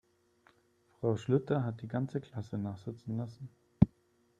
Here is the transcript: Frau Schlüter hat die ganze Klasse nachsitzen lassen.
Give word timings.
Frau 0.99 1.15
Schlüter 1.15 1.63
hat 1.63 1.83
die 1.83 1.87
ganze 1.87 2.21
Klasse 2.21 2.57
nachsitzen 2.57 3.17
lassen. 3.17 3.49